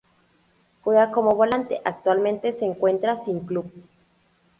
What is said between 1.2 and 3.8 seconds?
volante actualmente se encuentra Sin Club.